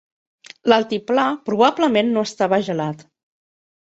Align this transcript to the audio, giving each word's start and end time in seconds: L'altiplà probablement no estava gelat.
L'altiplà 0.71 1.25
probablement 1.49 2.09
no 2.15 2.23
estava 2.29 2.59
gelat. 2.71 3.05